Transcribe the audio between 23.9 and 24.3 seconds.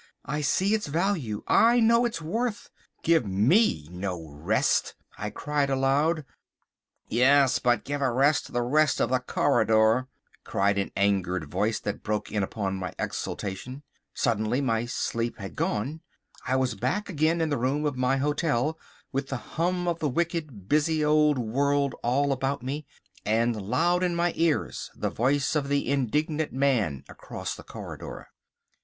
in